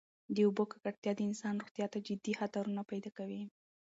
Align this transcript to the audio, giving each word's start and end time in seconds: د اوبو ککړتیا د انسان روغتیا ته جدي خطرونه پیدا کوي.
د 0.35 0.37
اوبو 0.47 0.63
ککړتیا 0.71 1.11
د 1.15 1.21
انسان 1.29 1.53
روغتیا 1.61 1.85
ته 1.93 1.97
جدي 2.07 2.33
خطرونه 2.39 2.81
پیدا 2.91 3.09
کوي. 3.17 3.41